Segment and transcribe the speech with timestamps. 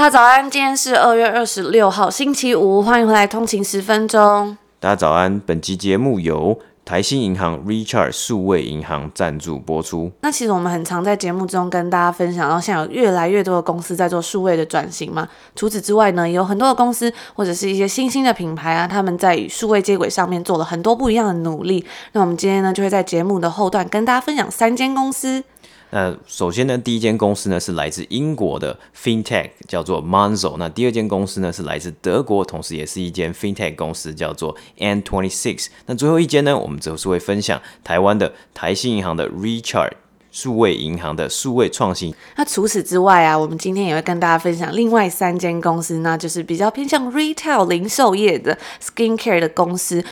[0.00, 4.56] 大家早安，今天是二月二十六号，星期五，欢迎回来通勤十分钟。
[4.78, 10.10] 大家早安，本期节目由台新银行 Richard 数位银行赞助播出。
[10.22, 15.28] 那其实我们很常在节目中跟大家分享，然后现在有越来越多的公司在做数位的转型嘛。
[15.54, 21.84] 除此之外呢，也有很多的公司或者是一些新兴的品牌啊，他们在与数位接轨上面做了很多不一样的努力。
[22.12, 25.44] 那我们今天呢，就会在节目的后段跟大家分享三间公司。
[25.92, 30.56] 那首先呢，第一间公司呢是来自英国的 FinTech，叫做 Monzo。
[30.56, 35.66] 那第二间公司呢是来自德国，同时也是一间 FinTech 公司，叫做 N26。
[35.86, 39.92] 那最后一间呢，我们则是会分享台湾的台新银行的 Recharge
[40.30, 42.14] 数位银行的数位创新。
[42.36, 50.04] 那除此之外啊，我们今天也会跟大家分享另外三间公司，那就是比较偏向 Retail 零售业的 Skincare 的公司。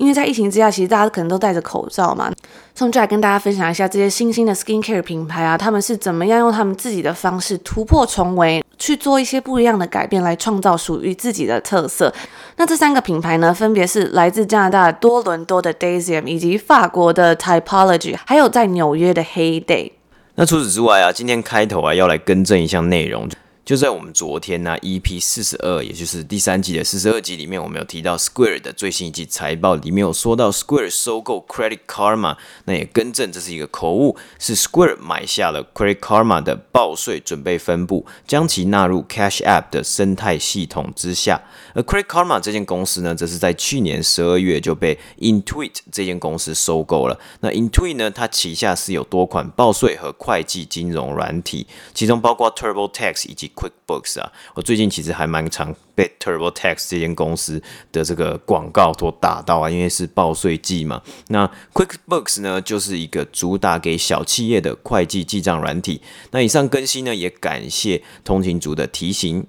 [0.00, 2.32] 因为在疫情之下，其实大家可能都戴着口罩嘛，
[2.74, 12.10] 所以我们就来跟大家分享一下这些新兴的 skincare 品牌啊，他们是怎么样用他们自己的方式突破重围，去做一些不一样的改变，来创造属于自己的特色。
[12.56, 19.92] 那这三个品牌呢，分别是来自加拿大多伦多的 DECIEM，以及法国的 Typology，还有在纽约的 Heyday。
[20.36, 23.28] 那除此之外啊，今天开头啊要来更正一项内容。
[23.70, 41.40] 就在我们昨天呢，EP 四十二，也就是第三季的四十二集里面，我们有提到 Square 的最新一季财报里面有说到 Square 收购 Credit Karma，那也更正这是一个口误，是 Square 买下了 Credit Karma 的报税准备分布，将其纳入 Cash App 的生态系统之下。
[41.72, 47.16] 而 Credit Karma 这间公司呢，则是在去年十二月就被 Intuit 这间公司收购了。
[47.38, 54.32] 那 Intuit 呢，它旗下是有多款报税和会计金融软体，其中包括 TurboTax 以及 QuickBooks 啊。
[54.54, 57.62] 我最近其实还蛮常被 TurboTax 这间公司
[57.92, 61.02] 的这个广告所打到啊，因为是报税季嘛。
[61.28, 66.00] 那 QuickBooks 呢，就是一个主打给小企业的会计记账软体。
[66.30, 69.46] 那以上更新呢，也感谢通勤族的提醒。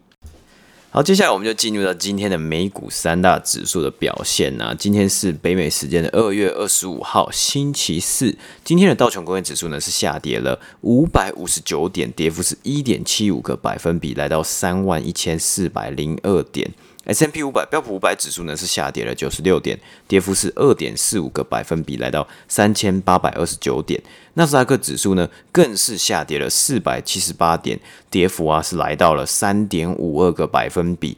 [0.93, 4.75] 好，接下来我们就进入到今天的美股三大指数的表现啊。
[4.77, 8.35] 今天是北美时间的二月二十五号，星期四。
[8.65, 16.69] 今天的道琼工业指数呢是下跌了五百五十九点，跌幅是一点七五个百分比，来到三万一千四百零二点。
[17.05, 24.01] S&P 五百标普五百指数呢是下跌了九十六点，跌幅是二点四五个百分比，来到三千八百二十九点。
[24.35, 27.79] 纳斯达克指数呢更是下跌了四百七十八点，
[28.09, 31.17] 跌幅啊是来到了三点五二个百分比。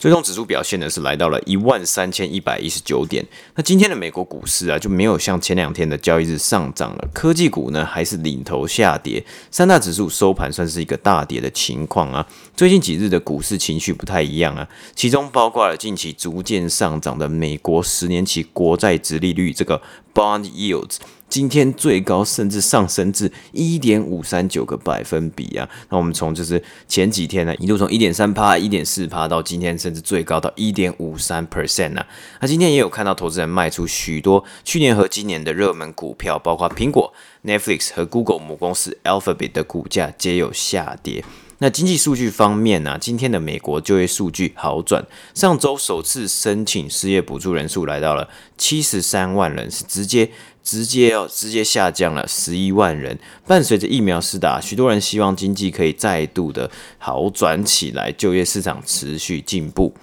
[0.00, 3.22] 最终指数表现呢是来到了一万三千一百一十九点。
[3.54, 12.26] 那今天的美国股市啊就没有像前两天的交易日上涨了，科技股呢还是领头下跌，三大指数收盘算是一个大跌的情况啊。
[12.56, 19.82] 最近几日的股市情绪不太一样啊，其中包括了近期逐渐上涨的美国十年期国债殖利率这个
[20.14, 20.96] bond yields。
[21.28, 25.70] 今天最高甚至上升至一点五三九个百分比啊！
[25.88, 32.04] 那我们从就是前几天呢，一路从一点三趴、一点四趴到今天甚至最高到一点五三 percent 啊！
[32.40, 37.12] 那今天也有看到投资人卖出许多去年和今年的热门股票，包括苹果、
[37.44, 41.24] Netflix 和 Google 母公司 Alphabet 的股价皆有下跌。
[41.62, 45.04] 那经济数据方面呢、今天的美国就业数据好转，
[45.34, 48.26] 上周首次申请失业补助人数来到了
[48.56, 50.30] 七十三万人，是直接
[50.64, 53.18] 直接要直接下降了十一万人。
[53.46, 59.94] 伴随着疫苗施打，许多人希望经济可以再度的好转起来，就业市场持续进步。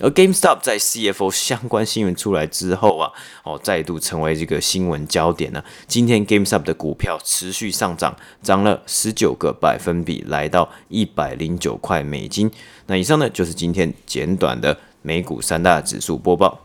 [0.00, 3.12] 而 GameStop 在 CFO 相关新闻出来之后啊，
[3.44, 5.62] 哦，再度成为这个新闻焦点呢。
[5.86, 12.50] 今天 GameStop 的股票持续上涨，涨了十九个百分比，来到一百零九块美金。
[12.86, 16.60] 那以上呢，就是今天简短的美股三大指数播报。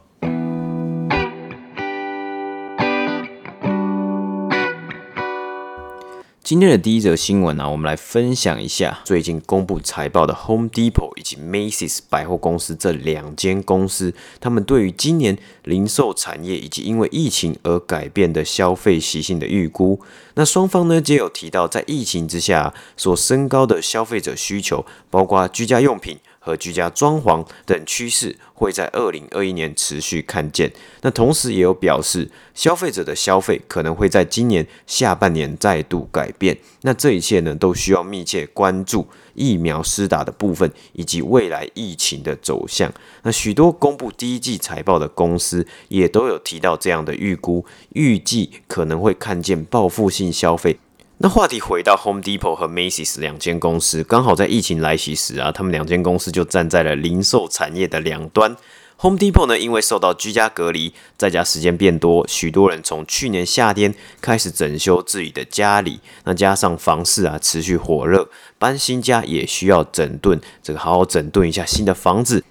[6.49, 20.01] 今天的第一则新闻呢、我们来分享一下最近公布财报的 Home Depot 以及 Macy's 百货公司这两间公司，他们对于今年零售产业以及因为疫情而改变的消费习性的预估。
[20.33, 26.17] 那双方呢，皆有提到在疫情之下所升高的消费者需求，包括居家用品。
[26.49, 30.71] 和居家装潢等趋势会在二零二一年持续看见。
[31.01, 36.57] 那同时也有表示，消费者的消费可能会在今年下半年再度改变。
[36.81, 42.91] 那这一切呢，都需要密切关注疫苗施打的部分以及未来疫情的走向。
[43.21, 50.79] 那许多公布第一季财报的公司也都有提到这样的预估，预计可能会看见报复性消费。
[51.21, 58.55] 那话题回到 Home Depot 和 Macy's 两间公司，刚好在疫情来袭时啊，他们两间公司就站在了零售产业的两端。
[58.99, 72.45] Home Depot 呢，因为受到居家隔离，在家时间变多，许多人从去年夏天开始整修自己的家里，那加上房市啊持续火热，搬新家也需要整顿，这个好好整顿一下新的房子。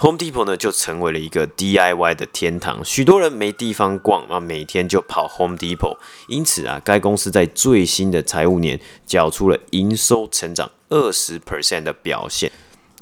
[0.00, 5.96] Home Depot 呢，就成为了一个 DIY 的天堂，许多人没地方逛啊，每天就跑 Home Depot。
[6.28, 12.52] 因此啊，该公司在最新的财务年缴出了营收成长二十 percent 的表现。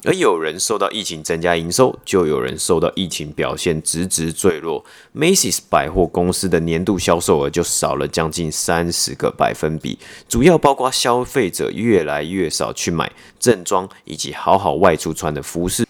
[0.05, 4.83] 而有人受到疫情增加营收，就有人受到疫情表现直直坠落。
[5.15, 15.86] Macy's 百货公司的年度销售额就少了将近三十个百分比，主要包括消费者越来越少去买正装以及好好外出穿的服饰。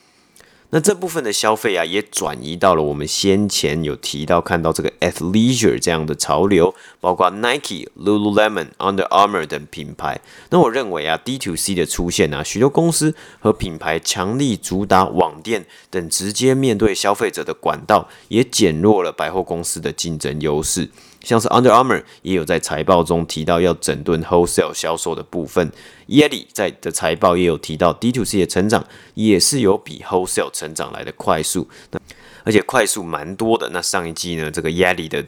[0.70, 10.20] 那这部分的消费啊，也转移到了我们先前有提到看到这个 athleisure 这样的潮流，包括 Nike、Lululemon、Under Armour 等品牌。
[10.50, 20.90] 那我认为啊，D2C 的出现啊，许多公司和品牌强力主打网店等直接面对消费者的管道，也减弱了百货公司的竞争优势。
[21.28, 25.70] 像是 Under Armour 也有在财报中提到要整顿 wholesale 销售的部分
[26.08, 28.86] ，YETI 在的财报也有提到 D2C 的成长
[29.16, 32.00] 也是有比 wholesale 成长来的快速，那
[32.46, 33.70] 而且快速蛮多的。
[33.74, 35.26] 那上一季呢，这个 YETI 的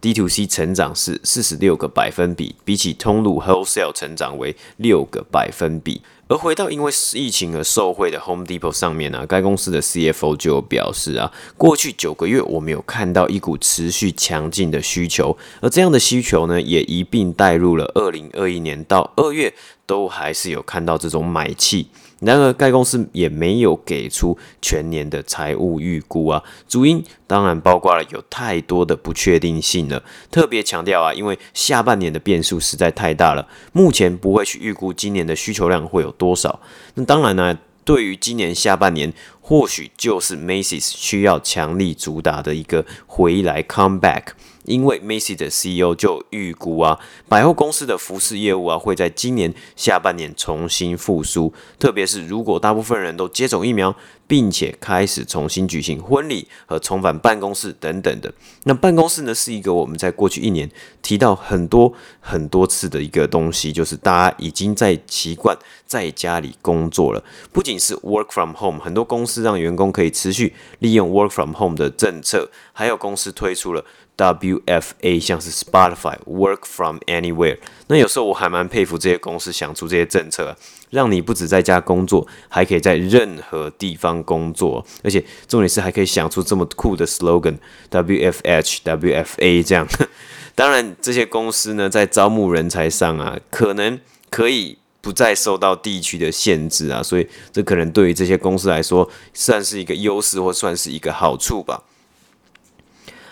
[0.00, 6.00] D2C 成长是四十六个百分比，比起通路 wholesale 成长为六个百分比。
[6.30, 19.52] 而回到因为疫情而受惠的 Home Depot 上面呢、啊，该公司的 CFO 就表示啊，过去九个月我们有看到一股持续强劲的需求，而这样的需求呢，也一并带入了二零二一年到二月。
[19.86, 21.88] 都还是有看到这种买气，
[22.20, 30.02] 然而该公司也没有给出全年的财务预估啊，主因当然包括了有太多的不确定性了。
[30.30, 36.60] 特别强调啊，因为下半年的变数实在太大了，目前不会去预估今年的需求量会有多少。
[36.94, 44.24] 那当然呢，对于今年下半年，或许就是 Macy's 需要强力主打的一个回来 comeback。
[44.70, 53.94] 因为 Macy 的 CEO 就预估啊，百货公司的服饰业务啊会在今年下半年重新复苏，特别是如果大部分人都接种疫苗，
[54.28, 58.32] 并且开始重新举行婚礼和重返办公室等等的。
[58.62, 60.70] 那办公室呢，是一个我们在过去一年
[61.02, 67.24] 提到很多很多次的一个东西，就是大家已经在习惯在家里工作了。
[67.52, 73.84] 不仅是 Work from Home，很多公司让员工可以持续利用 Work from Home 的政策，还有公司推出了。
[74.20, 77.56] WFA 像是 Spotify Work from Anywhere，
[77.86, 80.54] 那有时候我还蛮佩服这些公司想出这些政策，
[80.90, 89.88] 让你不止在家工作，还可以在任何地方工作，而且重点是还可以想出这么酷的 slogan，WFH WFA 这样。
[90.54, 101.82] 当然，这些公司呢在招募人才上啊，可能可以不再受到地区的限制啊，所以这可能对于这些公司来说算是一个优势，或算是一个好处吧。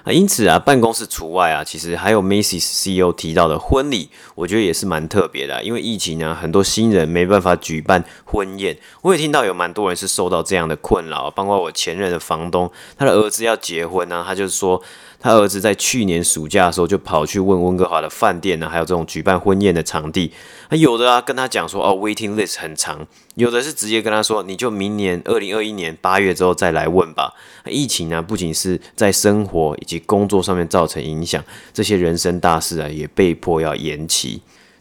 [0.06, 5.62] 因此啊，办公室除外啊，其实还有 Macy's CEO 提到的婚礼，我觉得也是蛮特别的。
[5.62, 8.76] 因为疫情啊，很多新人没办法举办婚宴。
[9.02, 14.82] 我也听到有蛮多人是受到这样的困扰，包括我前任的房东，他的儿子要结婚啊，他就说。
[15.20, 20.32] 他儿子在去年暑假的时候就跑去问温哥华的饭店呢，还有这种举办婚宴的场地。
[20.70, 22.98] 他有的啊跟他讲说哦，waiting list 很长；
[23.34, 27.34] 有的是直接跟他说，你就明年二零二一年八月之后再来问吧。
[27.66, 34.40] 疫情呢，不仅是在生活以及工作上面造成影响，这些人生大事啊也被迫要延期。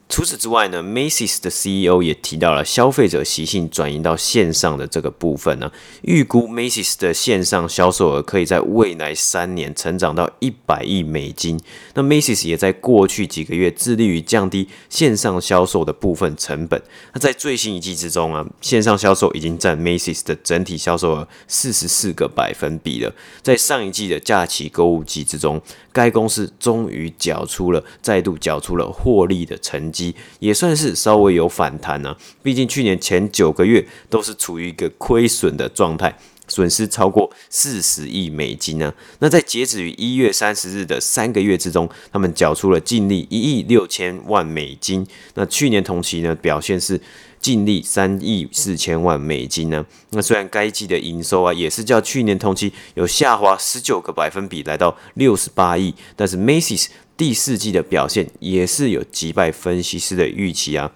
[0.10, 5.70] 除此之外呢，Macy's 的 CEO 也提到了消费者习性转移到线上的这个部分呢，
[6.02, 11.60] 预估 Macy's 的线上销售额可以在未来三年成长到一百亿美金。
[11.94, 16.82] 那 Macy's 也在过去几个月致力于降低线上销售的部分成本。
[17.14, 23.14] 那在最新一季之中啊，线上销售已经占 Macy's 的整体销售额四十四个百分比了。
[23.44, 25.62] 在上一季的假期购物季之中，
[25.98, 30.14] 该公司终于缴出了再度缴出了获利的成绩。
[30.38, 36.16] 也算是稍微有反弹呢、毕竟去年前九个月都是处于一个亏损的状态，
[36.48, 45.08] 损失超过四十亿美金呢、那在截止于一月三十日的三个月之中，他们缴出了净利一亿六千万美金。
[45.34, 47.02] 那去年同期呢，表现是。
[47.48, 49.86] 净利三亿四千万美金呢。
[50.10, 60.92] 那虽然该季的营收啊也是较去年同期有下滑十九个百分比，来到六十八亿，但是 Macy's 第四季的表现也是有击败分析师的预期啊。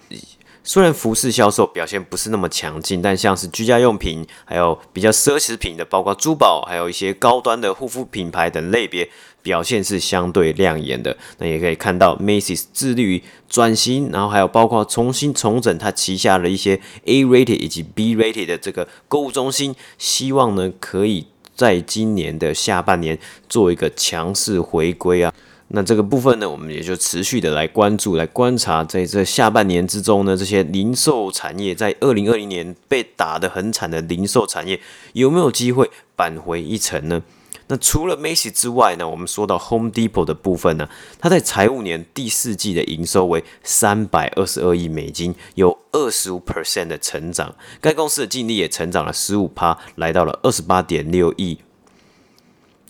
[0.63, 9.09] 虽然服饰销售表现不是那么强劲，但像是居家用品，还有比较奢侈品的，包括珠宝，还有一些高端的护肤品牌等类别，
[9.41, 11.15] 表现是相对亮眼的。
[11.37, 23.17] 那也可以看到，Macy's 致力于转型，然后还有包括重新重整它旗下的一些 A rated 以及 B rated 的这个购物中心，希望呢可以在今年的下半年
[23.49, 25.33] 做一个强势回归啊。
[25.73, 34.77] 那这个部分呢，我们也就持续的来关注、来观察，在这下半年之中呢，这些零售产业在二零二零年被打得很惨的零售产业，
[35.13, 37.23] 有没有机会扳回一城呢？
[37.71, 51.59] 那除了 Macy 之外呢，我们说到 Home Depot 的部分呢，它在财务年第四季的营收为三百二十二亿美金，有二十五 percent 的成长，该公司的净利也成长了十五趴，来到了二十八点六亿。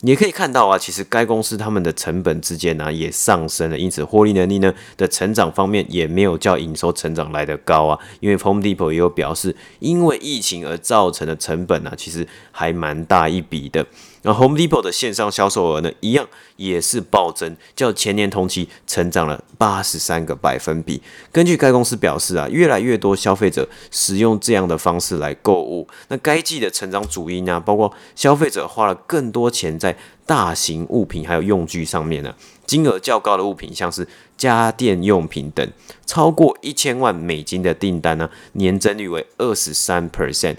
[0.00, 7.96] 也可以看到啊，其实该公司他们的成本之间呢、也上升了，因此获利能力呢的成长方面也没有较营收成长来得高啊。
[8.18, 13.86] 因为 Home Depot 也有表示，因为疫情而造成的成本呢、啊，其实还蛮大一笔的。
[14.22, 21.02] 那 Home Depot 的线上销售额呢，一样也是暴增，较前年同期成长了八十三个百分比。
[21.32, 25.88] 根据该公司表示啊，越来越多消费者使用这样的方式来购物。
[26.08, 35.68] 那该季的成长主因啊，包括消费者花了更多钱在大型物品还有用具上面呢、啊，金额较高的物品，像是家电用品等，
[36.06, 40.56] 超过一千万美金的订单呢、年增率为二十三 percent。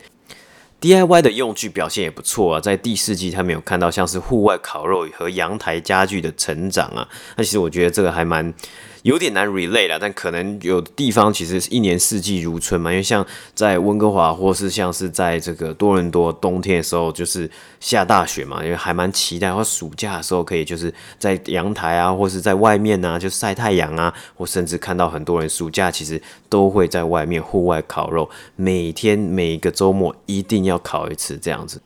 [0.84, 8.54] DIY 的用具表现也不错啊，在第四季他们有看到像是户外烤肉和阳台家具的成长啊，那其实我觉得这个还蛮。
[9.04, 17.50] 有点难 relate 啦，但可能有地方其实一年四季如春嘛，因为像在温哥华或是像是在这个多伦多冬天的时候，就是
[17.82, 31.82] 下大雪嘛，因为还蛮期待或暑假的时候可以就是在阳台啊，或是在外面啊，就晒太阳啊，或甚至看到很多人暑假其实都会在外面户外烤肉，每天每个周末一定要烤一次这样子。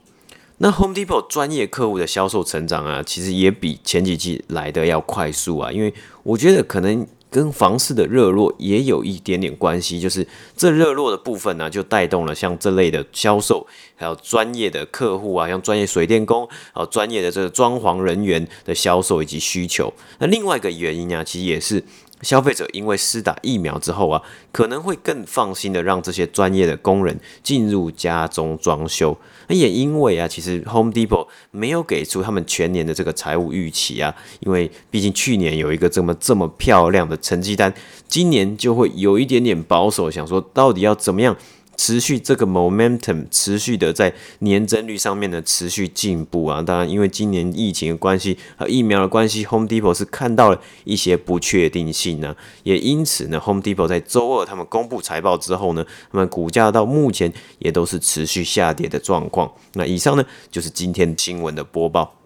[0.60, 19.92] 那 Home Depot 专业客户的销售成长啊，其实也比前几季来的要快速啊，因为我觉得可能跟房市的热络也有一点点关系，就是这热络的部分呢、就带动了像这类的销售，还有专业的客户啊，像专业水电工，还有专业的这个装潢人员的销售以及需求。
[20.18, 21.84] 那另外一个原因啊，其实也是。
[22.22, 24.22] 消费者因为施打疫苗之后啊，
[24.52, 29.16] 可能会更放心的让这些专业的工人进入家中装修。
[29.46, 37.72] 那也因为啊，其实 Home Depot 没有给出他们全年的这个财务预期啊，因为毕竟去年有一个这么这么漂亮的成绩单，
[38.06, 41.36] 今年就会有一点点保守，想说到底要怎么样。
[41.78, 59.52] 持续这个 momentum 持续的在年增率上面呢持续进步啊，当然因为今年疫情的关系和疫苗的关系，Home Depot 是看到了一些不确定性呢，也因此呢，Home Depot 在周二他们公布财报之后呢，他们股价到目前也都是持续下跌的状况。
[59.74, 62.17] 那以上呢就是今天新闻的播报。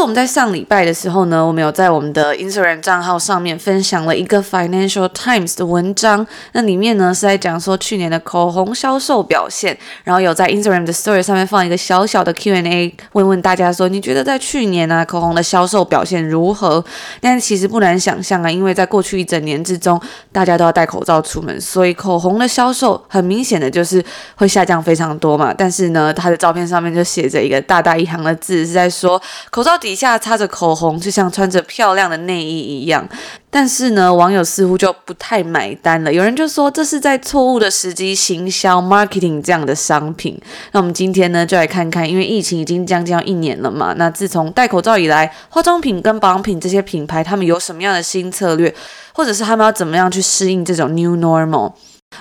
[0.00, 16.82] 我们在上礼拜的时候呢，我们有在我们的 Instagram 账号上面分享了一个 Financial Times 的文章，那里面呢是在讲说去年的口红销售表现，然后有在 Instagram 的 Story 上面放一个小小的 Q&A，问问大家说，你觉得在去年呢、啊、口红的销售表现如何？
[17.20, 20.00] 但其实不难想象啊，因为在过去一整年之中，
[20.32, 24.02] 大家都要戴口罩出门，所以口红的销售很明显的就是
[24.36, 25.52] 会下降非常多嘛。
[25.52, 29.76] 但是呢，它的照片上面就写着一个大大一行的字，是在说口罩。
[29.80, 33.04] 底底下擦着口红，就像穿着漂亮的内衣一样。
[33.50, 36.12] 但是呢，网友似乎就不太买单了。
[36.12, 40.40] 有人就说这是在错误的时机行销 marketing 这样的商品。
[40.70, 43.92] 那我们今天呢，就来看看，因为疫情已经将近要一年了嘛。
[43.96, 48.72] 那自从戴口罩以来，化妆品跟保养品这些品牌，他们有什么样的新策略，
[49.12, 51.72] 或者是他们要怎么样去适应这种 new normal？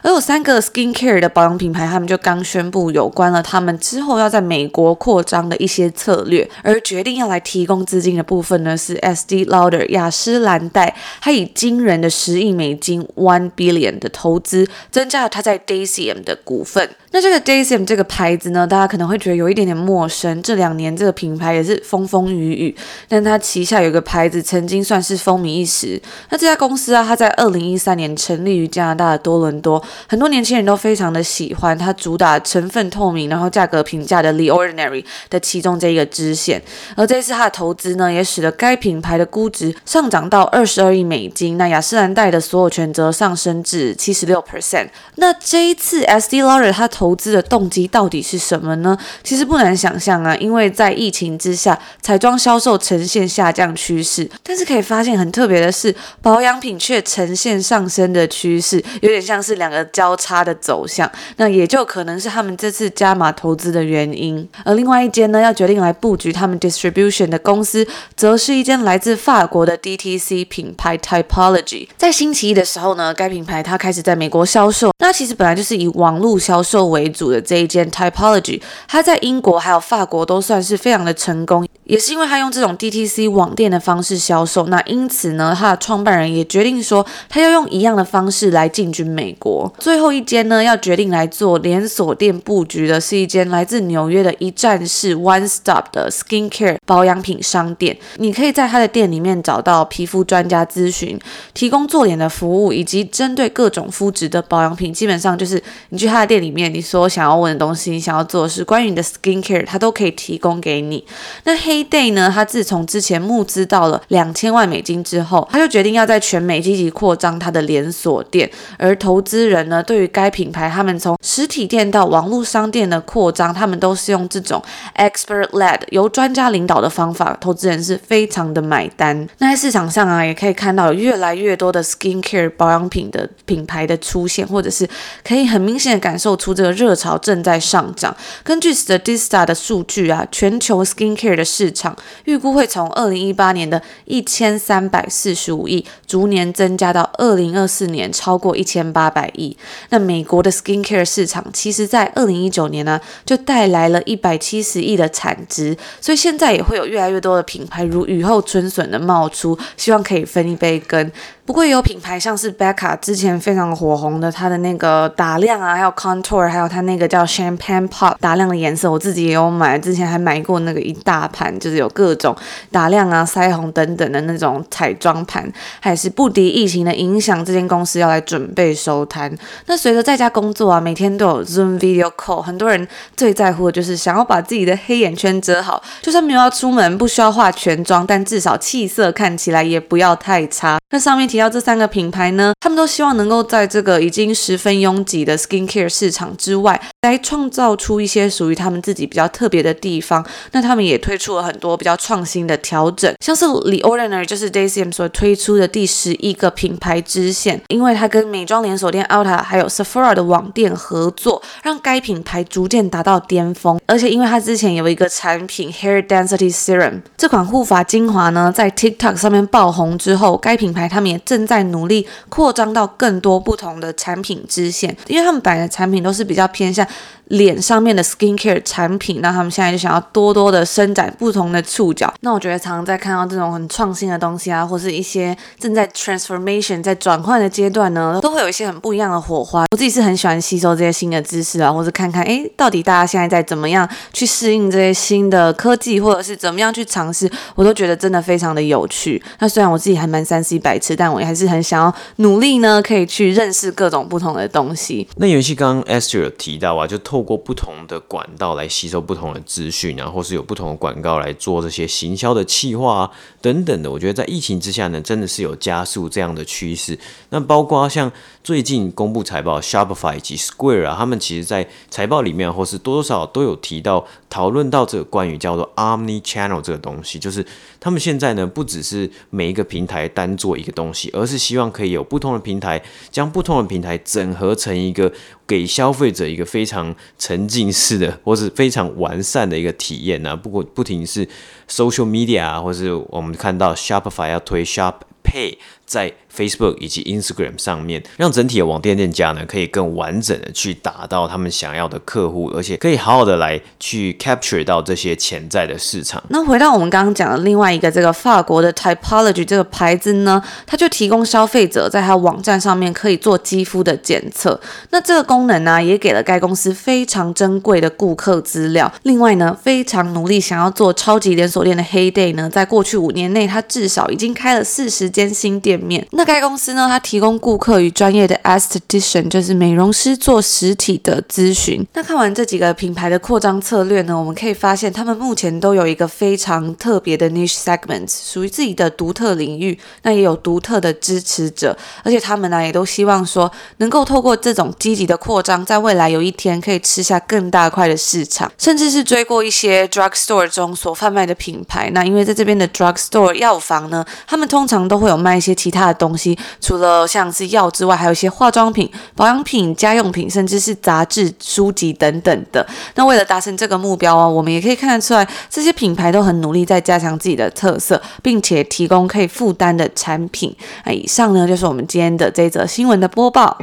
[0.04, 16.90] 而有三个 skincare 的保养品牌，他们就刚宣布有关了他们之后要在美国扩张的一些策略，而决定要来提供资金的部分呢，是 Estee Lauder 雅诗兰黛，它以惊人的十亿美金 one billion 的投资，增加了它在 DECIEM 的股份。
[17.12, 20.42] 那这个 DECIEM 这个牌子呢，大家可能会觉得有一点点陌生。
[20.44, 22.76] 这两年这个品牌也是风风雨雨，
[23.08, 26.00] 但它旗下有个牌子曾经算是风靡一时。
[26.30, 31.78] 那这家公司啊，它在二零一三年成立于加拿大的多伦多，很多年轻人都非常的喜欢。
[31.78, 36.62] 它主打成分透明，然后价格平价的 The Ordinary 的其中这一个支线。
[36.96, 41.58] 而这次它的投资呢，也使得该品牌的估值上涨到二十二亿美金。
[41.58, 44.88] 那雅诗兰黛的所有权则上升至七十六 percent。
[45.16, 48.98] 那这一次 S D Lauder 它投资的动机到底是什么呢？
[49.24, 54.30] 其实不难想象啊，因为在疫情之下，彩妆销售呈现下降趋势。
[54.44, 61.10] 但是可以发现很特别的是，保养品却呈现上升的趋势，有点像是两个交叉的走向。
[61.38, 64.48] 那也就可能是他们这次加码投资的原因。
[64.66, 71.88] 而另外一间呢，要决定来布局他们 distribution 的公司，则是一间来自法国的 DTC 品牌 Typology。
[71.98, 74.92] 在星期一的时候呢，该品牌它开始在美国销售。
[75.00, 81.68] 那其实本来就是以网络销售为主的这一间 Typology，它在英国还有法国都算是非常的成功。
[81.90, 89.74] 也是因为他用这种 DTC 网店的方式销售，那因此呢，他的创办人也决定说，他要用一样的方式来进军美国。
[89.80, 97.98] 最后一间呢，要决定来做连锁店布局的是一间来自纽约的一站式 One Stop 的 Skincare 保养品商店。
[98.18, 101.20] 你可以在他的店里面找到皮肤专家咨询，
[101.56, 104.94] 提供做脸的服务，以及针对各种肤质的保养品。
[104.94, 111.04] 基本上就是你去他的店里面，你所想要问的东西，你想要做的是关于你的 Skincare，他都可以提供给你。
[111.46, 118.50] 那黑 Day 呢，他自从之前募资到了两千万美金之后，他就决定要在全美积极扩张他的连锁店。
[118.78, 124.62] 而投资人呢，对于该品牌，他们从实体店到网络商店的扩张，他们都是用这种
[124.96, 129.28] expert-led 由专家领导的方法，投资人是非常的买单。
[129.40, 134.88] 那在市场上啊，也可以看到越来越多的 skincare 保养品的品牌的出现，或者是
[135.24, 138.16] 可以很明显的感受出这个热潮正在上涨。
[138.44, 141.96] 根据 Statista 的数据啊，全球 skincare 的市场
[142.26, 149.56] 预估会从二零一八年的一千三百四十五亿，逐年增加到二零二四年超过一千八百亿。
[149.90, 161.12] 那美国的 skincare 市场，其实在二零一九年呢，就带来了一百七十亿的产值，所以现在也会有越来越多的品牌如雨后春笋的冒出，希望可以分一杯羹。
[161.50, 172.36] 不过也有品牌像是 Becca 之前非常火红的，它的那个打亮啊，还有 contour，还有它那个叫 Champagne Pop 打亮的颜色，我自己也有买，之前还买过那个一大盘，就是有各种
[172.72, 175.52] 打亮啊、腮红等等的那种彩妆盘。
[175.80, 179.36] 还是不敌疫情的影响，这间公司要来准备收摊。
[179.66, 190.78] 那随着在家工作啊，每天都有 Zoom Video Call，很多人最在乎的就是想要把自己的黑眼圈遮好，就算没有要出门，不需要化全妆，但至少气色看起来也不要太差。
[190.92, 191.39] 那上面提。
[191.40, 200.26] 要这三个品牌呢，他们都希望能够在这个已经十分拥挤的 skincare 市场之外，来创造出一些属于他们自己比较特别的地方。
[200.52, 213.80] 那他们也推出了很多比较创新的调整，像是 The Ordinary 就是 DECIEM 所推出的第十一个品牌支线，因为它跟美妆连锁店 Ulta 还有 Sephora 的网店合作，让该品牌逐渐达到巅峰。
[213.86, 226.86] 而且因为它之前有一个产品 Hair Density Serum 这款护发精华呢，在 TikTok 上面爆红之后，该品牌他们也正在努力扩张到更多不同的产品支线，因为他们摆的产品都是比较偏向
[227.26, 232.12] 脸上面的 skincare 产品，那他们现在就想要多多的伸展不同的触角。
[232.22, 239.66] 那我觉得常常在看到这种很创新的东西啊，或是一些正在 transformation 在转换的阶段呢，都会有一些很不一样的火花。
[239.72, 249.22] 我自己是很喜欢吸收这些新的知识啊，或是看看诶，到底大家现在在怎么样去适应这些新的科技，或者是怎么样去尝试，我都觉得真的非常的有趣。
[249.38, 251.60] 那虽然我自己还蛮三 C 白痴，但我也还是很。
[251.60, 255.08] 想要努力呢，可以去认识各种不同的东西。
[255.18, 263.12] 那游戏刚刚 Esther 有提到啊，就透过不同的管道来吸收不同的资讯啊，或是有不同的广告来做这些行销的企划啊
[263.42, 263.92] 等等的。
[263.92, 266.98] 我觉得在疫情之下呢，真的是有加速这样的趋势。
[267.30, 268.12] 那包括像
[268.50, 277.46] 最近公布财报，Shopify 以及 Square 啊，他们其实在财报里面或是多多少少都有提到讨论到这个关于叫做 Omni Channel 这个东西，就是
[277.80, 282.82] 他们现在呢不只是每一个平台单做一个东西，而是希望可以有不同的平台，
[283.12, 285.14] 将不同的平台整合成一个
[285.46, 291.24] 给消费者一个非常沉浸式的，或是非常完善的一个体验呢、不过不仅是
[291.70, 294.96] social media 啊，或是我们看到 Shopify 要推 Shop
[295.30, 295.58] Pay。
[295.90, 306.24] 在 Facebook 以及 Instagram 上面，让整体的网店店家呢，可以更完整的去打到他们想要的客户，而且可以好好的来去 capture 到这些潜在的市场。
[306.30, 314.62] 那回到我们刚刚讲的另外一个这个法国的 Typology 这个牌子呢，它就提供消费者在它网站上面可以做肌肤的检测。
[314.92, 318.94] 那这个功能呢，也给了该公司非常珍贵的顾客资料。
[319.02, 325.30] 另外呢，非常努力想要做超级连锁店的 Heyday 呢，在过去五年内，它至少已经开了四十间。
[325.40, 326.06] 新店面。
[326.12, 331.86] 那该公司呢，它提供顾客与专业的 esthetician，就是美容师做实体的咨询。
[331.94, 339.78] 那看完这几个品牌的扩张策略呢，我们可以发现，他们目前都有一个非常特别的 niche segment，属于自己的独特领域。
[340.04, 351.90] 那也有独特的支持者，而且他们呢，也都希望说，能够透过这种积极的扩张，在未来有一天可以吃下更大块的市场，甚至是追过一些 drug store 中所贩卖的品牌。
[351.92, 362.66] 那因为在这边的 drug store 药房呢，他们通常都会有卖一些其他的东西，除了像是药之外，还有一些化妆品、保养品、家用品，甚至是杂志、书籍等等的。
[362.96, 370.56] 那为了达成这个目标啊，我们也可以看得出来，这些品牌都很努力在加强自己的特色，并且提供可以负担的产品。
[370.86, 373.58] 那以上呢，就是我们今天的这则新闻的播报。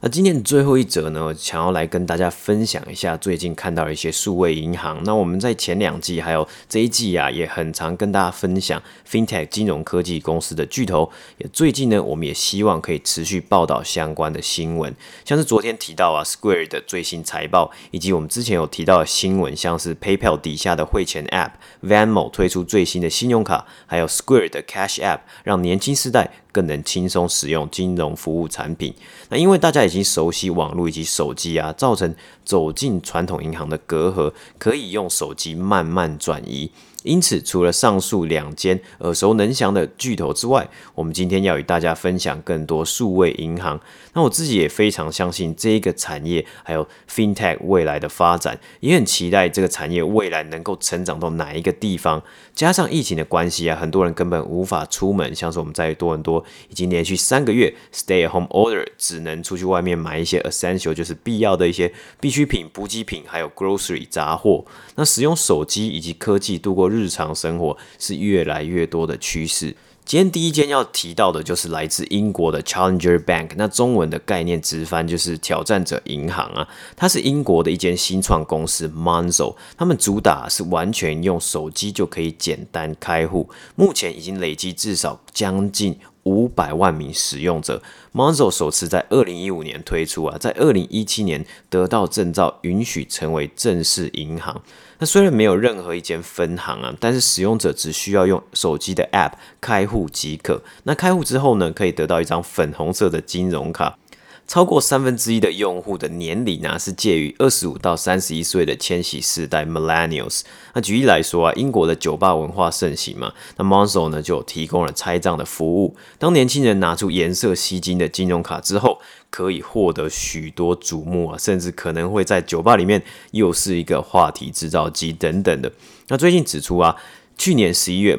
[0.00, 5.02] 那今天的最后一则呢，想要来跟大家分享一下最近看到的一些数位银行。
[5.04, 11.10] 那我们在前两季还有这一季啊，也很常跟大家分享 FinTech 金融科技公司的巨头。
[11.38, 28.94] 也最近呢，我们也希望可以持续报道相关的新闻，像是昨天提到啊，Square 的最新财报，以及我们之前有提到的新闻，像是 PayPal 底下的汇钱 App Venmo 推出最新的信用卡，还有 Square 的 Cash App 让年轻世代更能轻松使用金融服务产品。
[29.28, 32.14] 那因为大家已经熟悉网络以及手机啊，造成
[32.46, 36.70] 走进传统银行的隔阂，可以用手机慢慢转移。
[37.06, 43.80] 因此，除了上述两间耳熟能详的巨头之外，我们今天要与大家分享更多数位银行。
[44.12, 52.22] 那我自己也非常相信这一个产业，还有 FinTech 未来的发展，也很期待这个产业未来能够成长到哪一个地方。
[52.54, 64.64] 加上疫情的关系啊，很多人根本无法出门，像是我们在多伦多已经连续三个月 Stay at Home Order，只能出去外面买一些 Essential，就是必要的一些必需品、补给品，还有 Grocery 杂货。
[64.94, 69.76] 那使用手机以及科技度过日常生活是越来越多的趋势。
[70.04, 76.68] 今天第一间要提到的就是来自英国的 Challenger Bank，那中文的概念直翻就是挑战者银行啊。
[76.94, 87.82] 它是英国的一间新创公司 Monzo，他们主打是完全用手机就可以简单开户，目前已经累积至少将近五百万名使用者。
[88.14, 94.62] Monzo 首次在二零一五年推出啊，在二零一七年得到证照，允许成为正式银行。
[94.98, 100.62] 那虽然没有任何一间分行啊，但是使用者只需要用手机的 App 开户即可。
[100.84, 103.98] 那开户之后呢，可以得到一张粉红色的金融卡。
[104.46, 110.42] 超过三分之一的用户的年龄呢，是介于二十五到三十一岁的千禧世代 Millennials。
[110.72, 115.96] 那举例来说啊，英国的酒吧文化盛行嘛，那 Monzo 呢就提供了拆账的服务。
[116.18, 125.72] 当年轻人拿出颜色吸睛的金融卡之后，可以获得许多瞩目啊，甚至可能会在酒吧里面又是一个话题制造机等等的。
[126.06, 126.94] 那最近指出啊，
[127.36, 128.16] 去年十一月。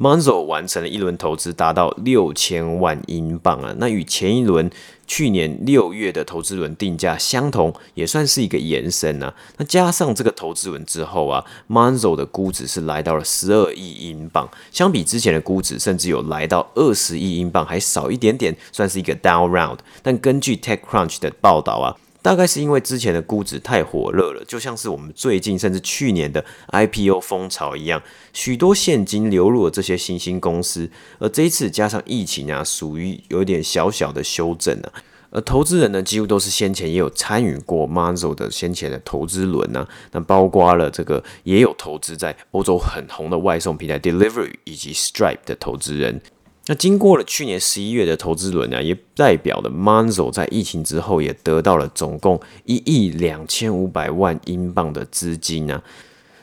[0.00, 3.74] Monzo 完成了一轮投资，达到六千万英镑啊！
[3.76, 4.70] 那与前一轮
[5.06, 9.34] 去年六月的投资轮定价相同，也算是一个延伸啊。
[9.58, 19.80] 那加上这个投资轮之后啊，Monzo 的估值是来到了十二亿英镑，相比之前的估值，甚至有来到二十亿英镑还少一点点，算是一个 down round。
[20.02, 21.96] 但根据 TechCrunch 的报道啊。
[22.22, 28.02] 大概是因为之前的估值太火热了，就像是我们最近甚至去年的 IPO 风潮一样，
[28.32, 30.90] 许多现金流入了这些新兴公司。
[31.18, 34.92] 而这一次加上疫情啊，属于有点小小的修正啊。
[35.32, 46.20] 而投资人呢，几乎都是先前也有参与过 m a n z o 的先前的投资轮啊，那包括了这个也有投资在欧洲很红的外送平台 Delivery 以及 Stripe 的投资人。
[46.66, 55.82] 那经过了去年十一月的投资轮呢，也代表了 Manzo 在疫情之后也得到了总共一亿两千五百万英镑的资金呢。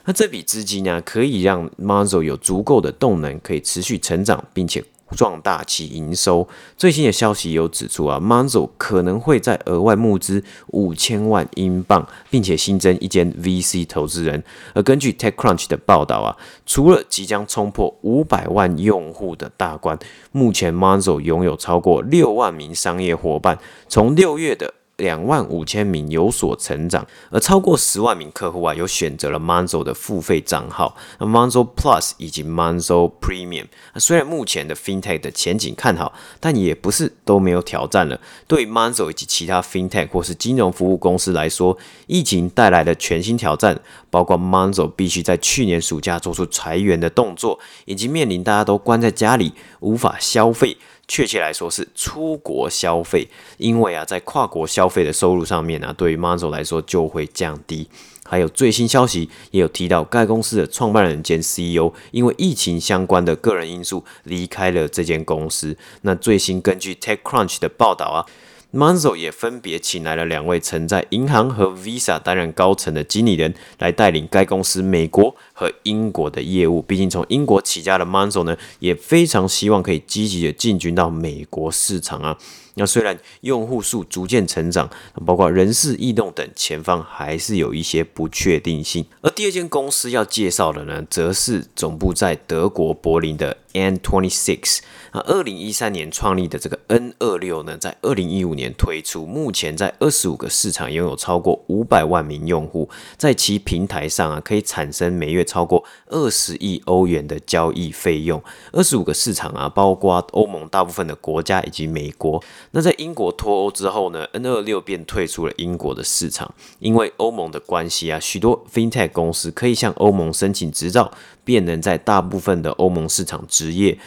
[0.04, 4.84] 那这笔资金呢，可以让 Manzo 有足够的动能，可以持续成长，并且。
[5.16, 6.48] 壮大其营收。
[6.76, 14.44] 最新的消息有指出啊，Monzo 可能会再额外募资五千万英镑，并且新增一间 VC 投资人。
[14.74, 19.98] 而根据 TechCrunch 的报道啊，除了即将冲破五百万用户的大关，
[20.32, 23.58] 目前 Monzo 拥有超过六万名商业伙伴。
[23.88, 33.66] 从六月的两万五千名有所成长，而超过十万名客户啊，有选择了 Monzo 的付费账号，那 Monzo Plus 以及 Monzo Premium。
[33.96, 38.20] 虽然目前的 FinTech 的前景看好，但也不是都没有挑战了。
[38.48, 43.80] 对 Monzo 以及其他 FinTech 或是金融服务公司来说，疫情带来的全新挑战，
[44.10, 50.78] 包括 Monzo 必须在去年暑假做出裁员的动作，以及面临大家都关在家里无法消费。
[51.08, 57.88] 确切来说是出国消费，因为啊，在跨国消费的收入上面呢、啊，对于 Monzo 来说就会降低。
[58.26, 65.78] 还有最新消息也有提到，该公司的创办人兼 CEO 因为疫情相关的个人因素离开了这间公司。
[66.02, 68.26] 那最新根据 TechCrunch 的报道啊。
[68.74, 76.84] Monzo 也分别请来了两位曾在银行和 Visa 担任高层的经理人，来带领该公司美国和英国的业务。
[76.84, 82.38] 毕竟从英国起家的 Monzo 呢，也非常希望可以积极的进军到美国市场啊。
[82.78, 84.90] 那虽然用户数逐渐成长，
[85.26, 89.06] 包括人事异动等，前方还是有一些不确定性。
[89.22, 94.80] 而第二间公司要介绍的呢，则是总部在德国柏林的 N26。
[95.14, 102.88] 那二零一三年创立的这个 N 二六呢，在二零一五年推出，目前在二十五个市场拥有超过五百万名用户，
[103.18, 108.44] 在其平台上啊，可以产生每月超过二十亿欧元的交易费用。
[108.72, 112.44] 二十五个市场啊，包括欧盟大部分的国家以及美国。
[112.72, 121.12] 那在英国脱欧之后呢，N 二六便退出了英国的市场，因为欧盟的关系啊，许多 FinTech 公司可以向欧盟申请执照，
[121.44, 123.98] 便能在大部分的欧盟市场执业。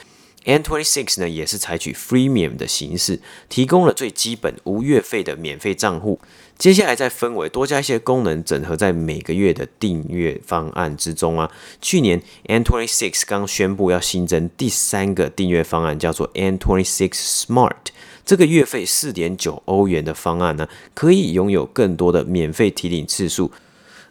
[0.47, 3.21] N26 呢，也是采取 Freemium 的形式，
[3.51, 6.19] 提供了最基本无月费的免费账户。
[6.57, 11.51] 接下来再分为多加一些功能，整合在每个月的订阅方案之中啊。
[11.83, 17.89] 去年 N26 刚宣布要新增第三个订阅方案，叫做 N26 Smart。
[18.25, 23.51] 这个月费四点九欧元的方案呢，可以拥有更多的免费提领次数。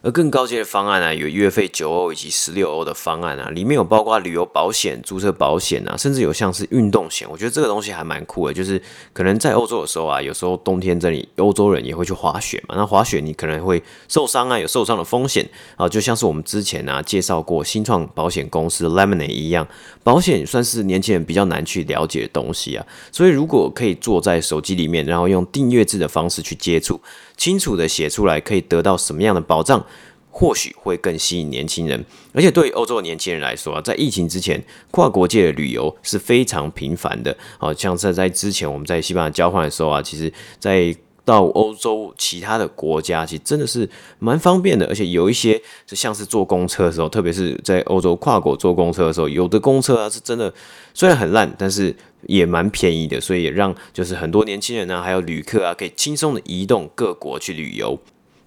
[0.02, 7.28] 而更高阶的方案呢，有月费九欧以及十六欧的方案啊，里面有包括旅游保险、租车保险啊，甚至有像是运动险。
[7.30, 8.80] 我觉得这个东西还蛮酷的，就是
[9.12, 12.74] 可能在欧洲的时候啊，有时候冬天这里欧洲人也会去滑雪嘛。
[12.78, 19.68] 那滑雪你可能会受伤啊，有受伤的风险啊，就像是我们之前啊介绍过新创保险公司 Lemonade 一样，
[20.02, 22.86] 保险算是年轻人比较难去了解的东西啊。
[23.12, 26.98] 所以如果可以坐在手机里面，然后用订阅制的方式去接触。
[27.40, 29.82] 清楚的写出来可以得到什么样的保障，
[30.30, 32.04] 或许会更吸引年轻人。
[32.34, 37.34] 而且对于欧洲的年轻人来说啊，在疫情之前，跨国界的旅游是非常频繁的。
[37.56, 44.86] 好像是在之前我们在西班牙交换的时候啊，其实在到欧洲其他的国家，其实真的是蛮方便的。
[44.86, 50.52] 而且有一些就像是坐公车的时候，特别是在欧洲跨国坐公车的时候，有的公车啊是真的
[50.94, 57.98] 虽然很烂，但是也蛮便宜的，所以也让就是很多年轻人啊，还有旅客啊，可以轻松的移动各国去旅游。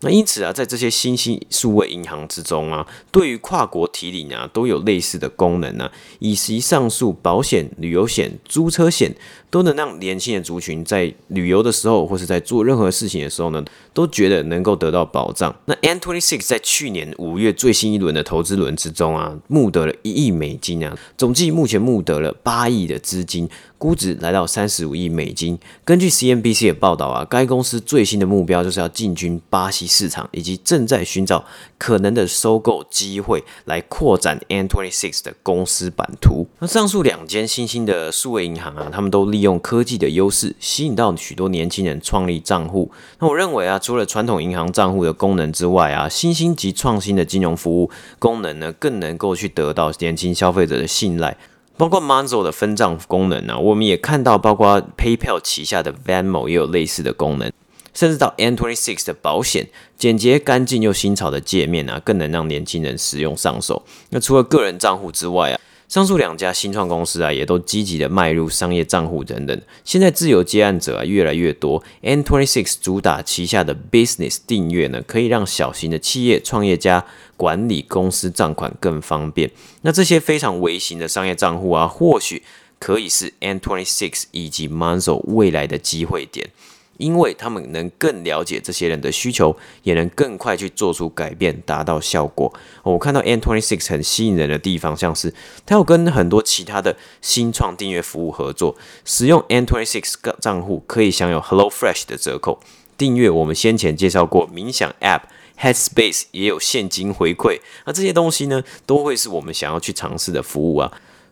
[0.03, 5.91] 那因此啊，在这些新兴数位银行之中啊，对于跨国提领啊，都有类似的功能啊。
[6.19, 9.15] 以及上述保险、旅游险、租车险，
[9.49, 13.63] 都能让年轻的族群在旅游的时候，或是在做任何事情的时候呢，
[13.93, 15.55] 都觉得能够得到保障。
[15.65, 23.49] 那 N26 在去年五月最新一轮的投资轮之中啊，募得了一亿美金啊，总计目前募得了八亿的资金。
[23.83, 25.59] 估值来到三十五亿美金。
[25.83, 31.43] 根据 CNBC 的报道啊，该公司最新的目标就是要进军巴西市场，以及正在寻找
[31.77, 36.47] 可能的收购机会来扩展 N26 的公司版图。
[36.59, 42.89] 那上述两间新兴的数位银行啊，他们都利用科技的优势，吸引到许多年轻人创立账户。
[43.19, 51.35] 那我认为啊，除了传统银行账户的功能之外啊，新兴及创新的金融服务功能呢，更能够去得到年轻消费者的信赖。
[51.77, 57.51] 包括 Monzo 的分账功能呢、啊，我们也看到，包括 PayPal 旗下的 Venmo 也有类似的功能，
[57.93, 63.83] 甚至到 N26 的保险，简洁干净又新潮的界面啊，更能让年轻人使用上手。
[64.09, 69.61] 那除了个人账户之外啊，上述两家新创公司啊，也都积极的迈入商业账户等等。
[69.83, 77.05] 现在自由接案者啊越来越多，N26 主打旗下的 Business 订阅呢，可以让小型的企业创业家
[77.37, 79.51] 管理公司账款更方便。
[79.81, 82.41] 那这些非常微型的商业账户啊，或许
[82.79, 86.49] 可以是 N26 以及 Monzo 未来的机会点。
[86.97, 92.53] 因为他们能更了解这些人的需求，也能更快去做出改变，达到效果。
[92.83, 95.33] 我看到 N26 很吸引人的地方，像是
[95.65, 102.59] 他有跟很多其他的新创订阅服务合作，使用 n twenty six 账户可以享有 HelloFresh 的折扣。
[102.97, 105.21] 订阅我们先前介绍过冥想 App
[105.59, 110.91] Headspace 也有现金回馈，那这些东西呢，都会是我们想要去尝试的服务啊。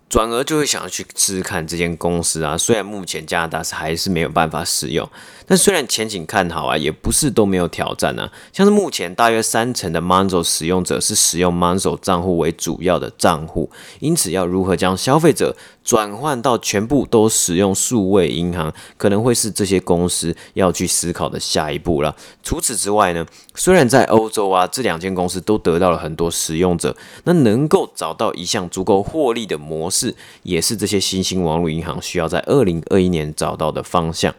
[0.10, 5.10] 转而就会想要去试试看这间公司啊，虽然目前加拿大是还是没有办法使用，
[5.52, 8.32] 但虽然前景看好啊，也不是都没有挑战啊。
[8.54, 22.16] 像是目前大约三成的 Monzo 使用者是使用 Monzo 账户为主要的账户，因此要如何将消费者转换到全部都使用数位银行，可能会是这些公司要去思考的下一步了。
[22.42, 29.92] 除此之外呢，虽然在欧洲啊，这两间公司都得到了很多使用者，那能够找到一项足够获利的模。
[29.92, 34.34] 式，也是这些新兴网络银行需要在二零二一年找到的方向。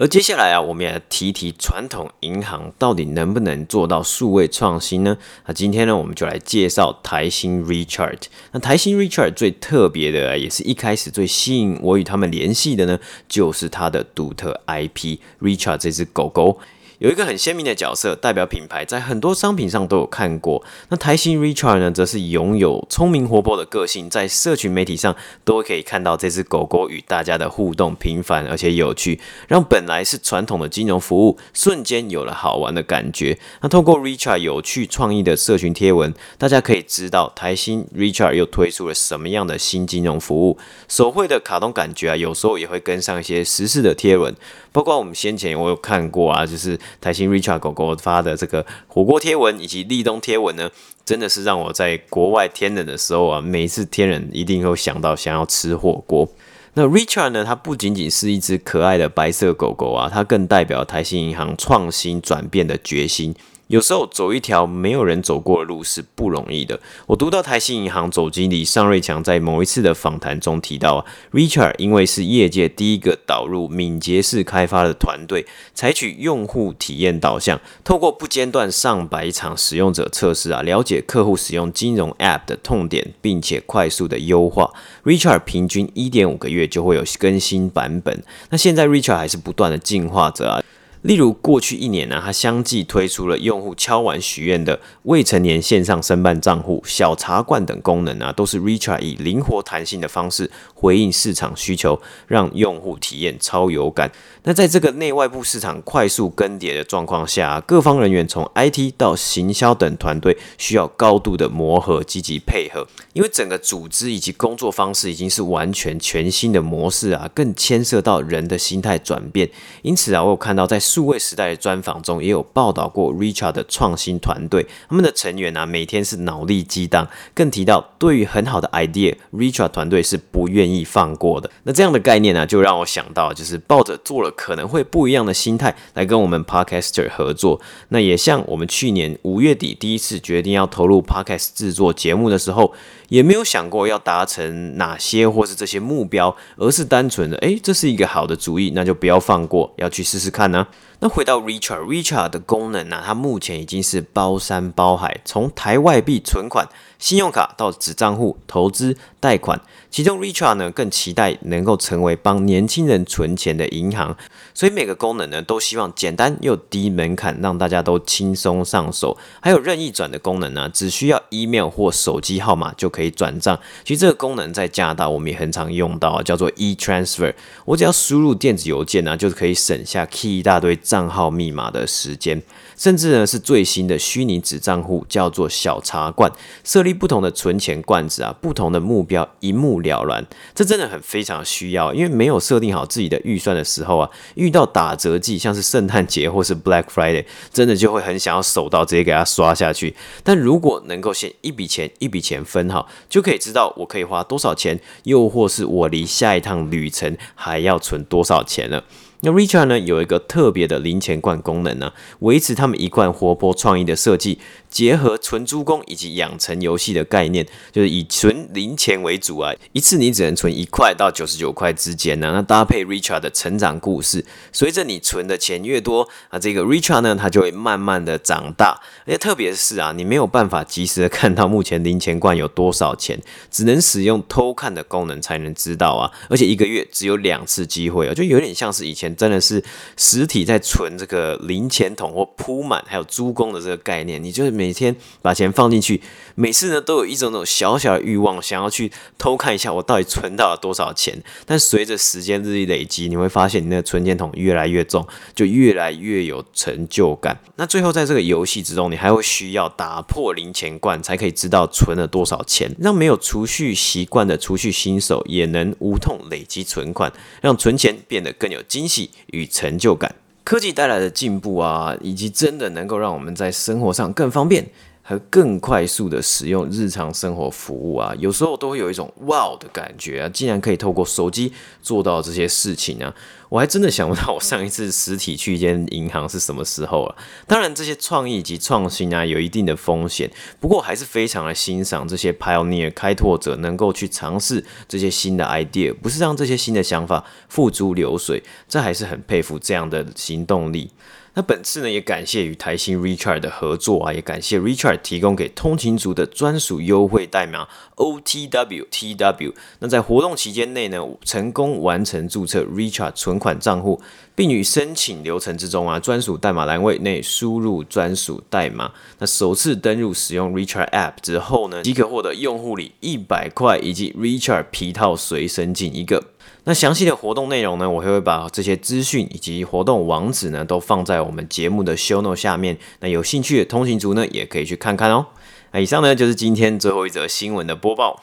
[0.00, 5.18] 而接下来啊，我们也来提提传统银行到底能不能做到数位创新呢？
[5.44, 8.22] 那今天呢，我们就来介绍台新 Richart。
[8.52, 16.58] 那台新 Richart 最特别的，也是一开始最吸引我与他们联系的呢，就是它的独特 IP Richart 这只狗狗。
[17.00, 20.62] 有一个很鲜明的角色，代表品牌，在很多商品上都有看过。
[20.90, 33.38] 那台新 Richard 呢，则是拥有聪明活泼的个性，在社群媒体上都可以看到这只狗狗与大家的互动频繁而且有趣，让本来是传统的金融服务瞬间有了好玩的感觉。
[33.62, 40.58] 那透过 Richard 有趣创意的社群贴文，大家可以知道台新 Richard 又推出了什么样的新金融服务。
[40.86, 44.36] 手绘的卡通感觉啊，有时候也会跟上一些时事的贴文，
[44.70, 46.78] 包括我们先前我有看过啊，就是。
[47.00, 50.70] 台新 Richard 狗狗发的这个火锅贴文以及立冬贴文呢，
[51.04, 56.28] 真的是让我在国外天冷的时候啊，每一次天冷一定会想到想要吃火锅。
[56.74, 63.34] 那 Richard 呢，它不仅仅是一只可爱的白色狗狗啊，它更代表台新银行创新转变的决心。
[63.70, 66.80] 有时候走一条没有人走过的路是不容易的。
[67.06, 84.72] 我读到台新银行总经理尚瑞强在某一次的访谈中提到，Richard 因为是业界第一个导入敏捷式开发的团队，采取用户体验导向，透过不间断上百场使用者测试啊，了解客户使用金融 App 的痛点，并且快速的优化。
[85.04, 88.24] Richard 平均一点五个月就会有更新版本。
[88.48, 90.60] 那现在 Richard 还是不断的进化着啊。
[91.02, 104.12] 例如，过去一年呢，它相继推出了用户敲碗许愿的未成年线上申办账户、小茶罐等功能啊，都是 Richard 以灵活弹性的方式回应市场需求，让用户体验超有感。
[104.42, 119.48] 那在这个内外部市场快速更迭的状况下，各方人员从 IT 到行销等团队需要高度的磨合、积极配合，因为整个组织以及工作方式已经是完全全新的模式啊，更牵涉到人的心态转变。
[119.80, 131.48] 因此啊，我有看到在数位时代的专访中也有报道过 Richard 的创新团队，他们的成员啊每天是脑力激荡，更提到对于很好的 idea，Richard 团队是不愿意放过的。
[131.62, 137.60] 那这样的概念呢、就让我想到，就是抱着做了可能会不一样的心态来跟我们 Podcaster 合作。
[137.90, 142.74] 那也像我们去年五月底第一次决定要投入 Podcast 制作节目的时候，
[143.10, 150.66] 也没有想过要达成哪些或是这些目标，而是单纯的，诶，这是一个好的主意，那就不要放过，要去试试看呢、
[151.02, 156.68] 那回到 Richard，Richard 的功能呢、它目前已经是包山包海，从台外币存款。
[156.98, 159.58] 信用卡到子账户投资贷款，
[159.90, 164.14] 其中 Richard 呢更期待能够成为帮年轻人存钱的银行，
[164.52, 169.16] 所以每个功能呢都希望简单又低门槛，让大家都轻松上手。
[169.40, 173.58] 还有任意转的功能呢，只需要 email 或手机号码就可以转账。
[173.82, 177.32] 其实这个功能在加拿大我们也很常用到，叫做 e-transfer。
[177.64, 182.42] 我只要输入电子邮件呢，就可以省下 key 一大堆账号密码的时间。
[182.76, 186.32] 甚至呢是最新的虚拟子账户，叫做小茶罐，
[186.64, 190.26] 设立不同的存钱罐子啊，不同的目标一目了然。
[190.54, 199.94] 这真的很非常需要，因为没有设定好自己的预算的时候啊，遇到打折季，像是圣诞节或是 Black Friday，真的就会很想要手到直接给它刷下去。
[200.24, 208.84] 但如果能够先一笔钱一笔钱分好，就可以知道我可以花多少钱，又或是我离下一趟旅程还要存多少钱了。
[209.22, 214.38] 那 Richard 呢有一个特别的零钱罐功能呢，维持他们一贯活泼创意的设计。
[214.70, 222.30] 结合纯租公以及养成游戏的概念，就是以存零钱为主啊，一次你只能存一块到九十九块之间呢。
[222.32, 228.80] 那搭配 Richard 的成长故事，随着你存的钱越多啊，这个 Richard 呢，它就会慢慢的长大。
[229.06, 236.12] 而且特别是啊，你没有办法及时的看到目前零钱罐有多少钱，只能使用偷看的功能才能知道啊。
[236.28, 239.60] 而且一个月只有两次机会啊，就有点像是以前真的是
[239.96, 244.60] 实体在存这个零钱桶或铺满还有租公的这个概念，你就是。
[244.60, 246.02] 每天把钱放进去，
[246.34, 251.22] 每次呢都有一种那种小小的欲望，想要去偷看一下我到底存到了多少钱。
[251.46, 257.40] 但随着时间日益累积，你会发现你那个存钱筒越来越重，就越来越有成就感。
[257.56, 270.14] 那最后在这个游戏之中，你还会需要打破零钱罐，才可以知道存了多少钱，让没有储蓄习惯的储蓄新手也能无痛累积存款，让存钱变得更有惊喜与成就感。
[270.42, 274.66] 科技带来的进步啊，以及真的能够让我们在生活上更方便。
[275.10, 283.12] 和更快速的使用日常生活服务啊，有时候都会有一种哇的感觉啊，竟然可以透过手机做到这些事情啊！
[283.48, 287.16] 我还真的想不到我上一次实体去一间银行是什么时候了。
[287.48, 290.30] 当然，这些创意及创新啊，有一定的风险，
[290.60, 300.92] 不过还是非常的欣赏这些 pioneer 开拓者能够去尝试这些新的 idea，不是让这些新的想法付诸流水，这还是很佩服这样的行动力。
[301.40, 307.66] 那本次呢，也感谢与台新 Richard 的合作啊，也感谢 Richard 提供给通勤族的专属优惠代码
[307.96, 309.54] OTWTW。
[309.78, 314.02] 那在活动期间内呢，成功完成注册 Richard 存款账户，
[314.34, 318.92] 并于申请流程之中啊，专属代码栏位内输入专属代码。
[319.18, 326.22] 那首次登入使用 Richard App 之后呢，即可获得用户礼一百块以及 Richard 皮套随身镜一个。
[326.64, 332.76] 那详细的活动内容呢，我会把这些资讯以及活动网址呢，都放在我们节目的 show note 下面。
[333.00, 335.26] 那有兴趣的通行族呢，也可以去看看哦。
[335.72, 338.22] 那以上呢，就是今天最后一则新闻的播报。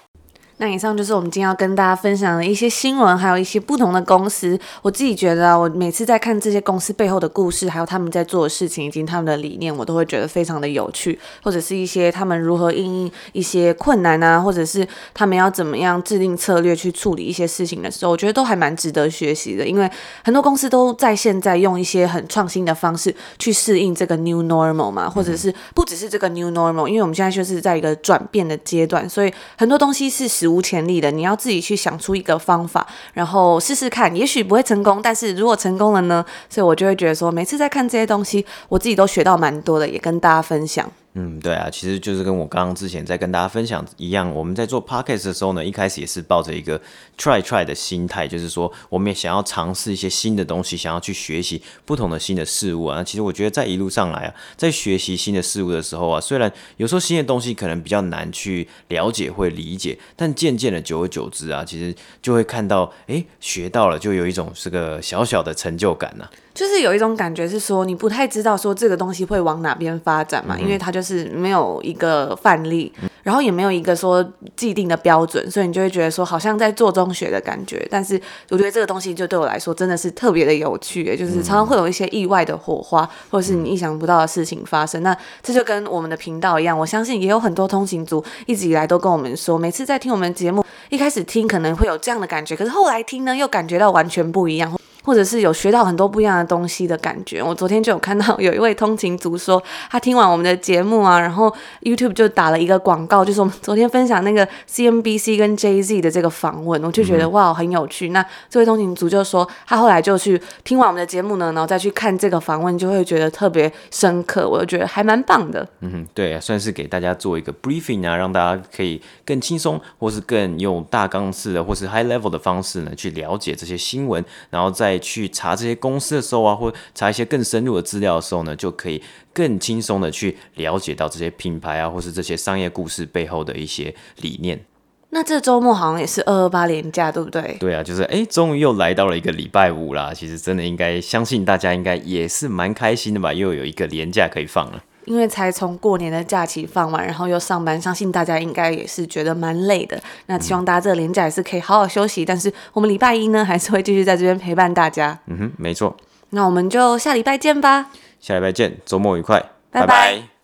[0.60, 4.60] 那以上就是我们今天要跟大家分享的一些新闻，还有一些不同的公司。
[4.82, 19.64] 我自己觉得啊，我每次在看这些公司背后的故事，还有他们在做的事情以及他们的理念，我都会觉得非常的有趣，或者是一些他们如何应应一些困难啊，或者是他们要怎么样制定策略去处理一些事情的时候，我觉得都还蛮值得学习的。
[19.64, 19.88] 因为
[20.24, 30.58] 很多公司都在现在用一些很创新的方式去适应这个 new normal 嘛，或者是不只是这个 new normal，因为我们现在就是在一个转变的阶段，所以很多东西是史。
[30.58, 36.26] 无前例的，你要自己去想出一个方法，然后试试看，也许不会成功，但是如果成功了呢？
[36.50, 40.90] 所以我就会觉得说，每次在看这些东西，我自己都学到蛮多的，也跟大家分享。
[41.20, 46.80] 嗯，对啊，其实就是跟我刚刚之前在跟大家分享一样，我们在做 podcast 的时候呢，一开始也是抱着一个
[47.18, 53.04] try try 的心态，就是说我们也想要尝试一些新的东西，想要去学习不同的新的事物啊。
[53.04, 66.32] 其实我觉得在一路上来啊，在学习新的事物的时候啊，虽然有时候新的东西可能比较难去了解或理解，但渐渐的久而久之啊，其实就会看到，哎，学到了，就有一种这个小小的成就感呐、啊。
[66.58, 77.88] 就是有一种感觉是说，你不太知道说这个东西会往哪边发展嘛，嗯、因为它就是没有一个范例，嗯、然后也没有一个说既定的标准，所以你就会觉得说好像在做中学的感觉。
[77.92, 85.04] 但是我觉得这个东西就对我来说真的是特别的有趣，就是常常会有一些意外的火花，或者是你意想不到的事情发生。
[85.04, 94.76] 那这就跟我们的频道一样，我相信也有很多通勤族一直以来都跟我们说，每次在听我们节目，一开始听可能会有这样的感觉，可是后来听呢又感觉到完全不一样。
[95.08, 97.42] 或者是有学到很多不一样的东西的感觉。
[97.42, 101.50] 我昨天就有看到 有一位通勤族说，他听完我们的节目啊，然后
[101.82, 108.10] YouTube 就打了一个广告，就是我们昨天分享那个 CNBC 跟 Jay-Z 的这个访问，我就觉得哇，很有趣。
[108.10, 114.46] 那这位通勤族就说，他后来就去听完我们的节目呢，然后再去看这个访问，就会觉得特别深刻。
[114.50, 115.66] 我就觉得还蛮棒的。
[115.80, 124.97] 嗯哼，对啊，算是给大家做一个 briefing 啊，让大家可以更轻松，或是更用大纲式的，或是 high level 的方式呢，去了解这些新闻，然后再。
[125.00, 129.02] 去查这些公司的时候啊，或查一些更深入的资料的时候呢，就可以
[129.34, 134.64] 更轻松的去了解到这些品牌啊，或是这些商业故事背后的一些理念。
[135.10, 137.56] 那这周末好像也是二二八连假，对不对？
[137.62, 140.14] 对啊，就是哎，终于又来到了一个礼拜五啦。
[140.14, 144.84] 其实真的应该相信大家应该也是蛮开心的吧，又有一个连假可以放了。
[145.08, 150.00] 因为才从过年的假期放完，然后又上班，相信大家应该也是觉得蛮累的。
[150.28, 152.24] 那希望大家这个年假也是可以好好休息。
[152.24, 155.18] 嗯、但是我们礼拜一呢，还是会继续在这边陪伴大家。
[155.28, 155.96] 嗯哼，没错。
[156.32, 157.90] 那我们就下礼拜见吧。
[158.20, 159.40] 下礼拜见，周末愉快，
[159.72, 159.88] 拜拜。
[159.88, 160.37] 拜拜。